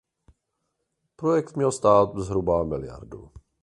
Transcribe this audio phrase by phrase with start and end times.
[1.15, 3.31] Projekt měl stát zhruba miliardu.